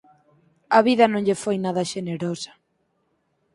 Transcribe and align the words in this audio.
A 0.77 0.79
vida 0.87 1.05
non 1.09 1.23
lle 1.27 1.39
foi 1.43 1.57
nada 1.59 1.89
xenerosa. 1.91 2.51